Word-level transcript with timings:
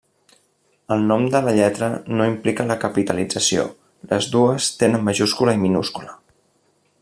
El 0.93 1.03
nom 1.11 1.25
de 1.35 1.41
la 1.47 1.51
lletra 1.57 1.89
no 2.21 2.27
implica 2.29 2.65
la 2.71 2.79
capitalització: 2.85 3.67
les 4.15 4.31
dues 4.37 4.71
tenen 4.83 5.07
majúscula 5.11 5.59
i 5.59 5.63
minúscula. 5.67 6.21